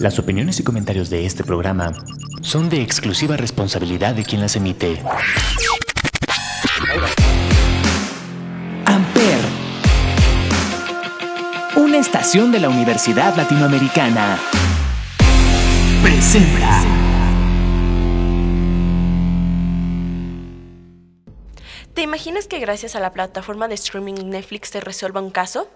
[0.00, 1.92] Las opiniones y comentarios de este programa
[2.42, 5.02] son de exclusiva responsabilidad de quien las emite.
[8.84, 9.40] Amper,
[11.76, 14.38] una estación de la Universidad Latinoamericana,
[16.02, 16.82] presenta.
[21.94, 25.68] ¿Te imaginas que gracias a la plataforma de streaming Netflix se resuelva un caso?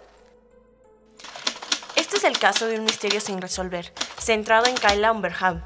[2.12, 5.62] Este es el caso de un misterio sin resolver, centrado en Kyla Umberham,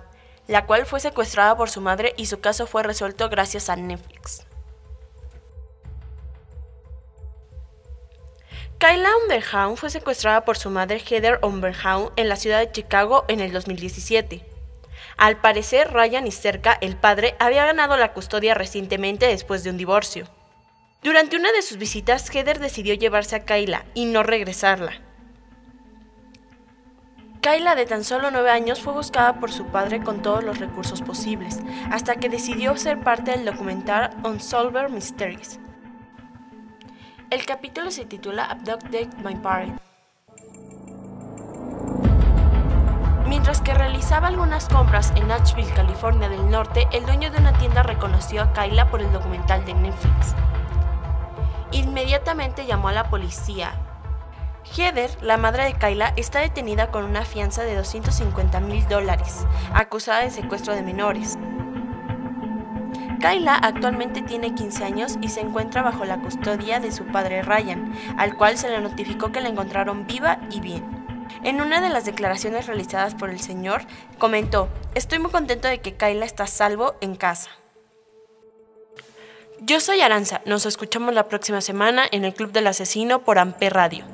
[0.46, 4.44] la cual fue secuestrada por su madre y su caso fue resuelto gracias a Netflix.
[8.76, 13.40] Kyla Umberham fue secuestrada por su madre Heather Umberham en la ciudad de Chicago en
[13.40, 14.44] el 2017.
[15.16, 20.28] Al parecer, Ryan Isterka, el padre, había ganado la custodia recientemente después de un divorcio.
[21.02, 25.00] Durante una de sus visitas, Heather decidió llevarse a Kyla y no regresarla.
[27.44, 31.02] Kyla, de tan solo nueve años, fue buscada por su padre con todos los recursos
[31.02, 35.60] posibles, hasta que decidió ser parte del documental Unsolved Mysteries.
[37.28, 39.78] El capítulo se titula Abducted My Parent.
[43.28, 47.82] Mientras que realizaba algunas compras en Nashville, California del Norte, el dueño de una tienda
[47.82, 50.34] reconoció a Kyla por el documental de Netflix.
[51.72, 53.74] Inmediatamente llamó a la policía.
[54.64, 60.20] Heather, la madre de Kyla, está detenida con una fianza de 250 mil dólares, acusada
[60.20, 61.38] de secuestro de menores.
[63.20, 67.94] Kyla actualmente tiene 15 años y se encuentra bajo la custodia de su padre Ryan,
[68.18, 71.04] al cual se le notificó que la encontraron viva y bien.
[71.42, 73.82] En una de las declaraciones realizadas por el señor,
[74.18, 77.50] comentó, estoy muy contento de que Kyla está salvo en casa.
[79.60, 83.72] Yo soy Aranza, nos escuchamos la próxima semana en el Club del Asesino por Amper
[83.72, 84.13] Radio.